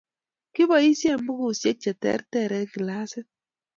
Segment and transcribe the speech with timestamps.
[0.53, 1.91] Kiboisien bukuisiek che
[2.31, 3.27] ter eng' kilasit